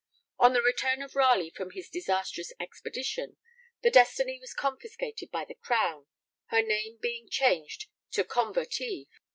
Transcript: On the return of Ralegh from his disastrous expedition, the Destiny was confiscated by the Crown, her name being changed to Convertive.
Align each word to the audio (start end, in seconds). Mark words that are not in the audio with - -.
On 0.39 0.53
the 0.53 0.63
return 0.63 1.03
of 1.03 1.11
Ralegh 1.15 1.53
from 1.55 1.69
his 1.73 1.87
disastrous 1.87 2.51
expedition, 2.59 3.37
the 3.83 3.91
Destiny 3.91 4.39
was 4.39 4.51
confiscated 4.55 5.29
by 5.29 5.45
the 5.45 5.53
Crown, 5.53 6.07
her 6.47 6.63
name 6.63 6.97
being 6.99 7.29
changed 7.29 7.85
to 8.09 8.23
Convertive. 8.23 9.05